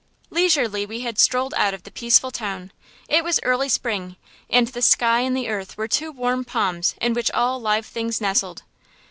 [0.31, 2.71] Leisurely we had strolled out of the peaceful town.
[3.07, 4.15] It was early spring,
[4.49, 8.19] and the sky and the earth were two warm palms in which all live things
[8.19, 8.63] nestled.